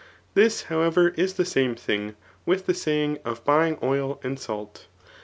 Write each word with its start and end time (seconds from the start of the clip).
This, 0.33 0.63
however, 0.63 1.09
is 1.09 1.35
the 1.35 1.45
same 1.45 1.75
thing 1.75 2.15
with 2.43 2.65
the 2.65 2.73
saying, 2.73 3.19
of 3.23 3.45
buying 3.45 3.77
oil 3.83 4.19
and 4.23 4.39
salt. 4.39 4.87